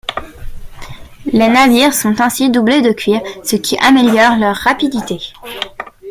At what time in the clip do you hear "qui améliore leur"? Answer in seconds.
3.55-4.55